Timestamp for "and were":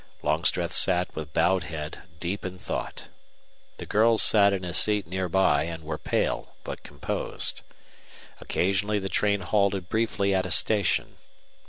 5.65-5.99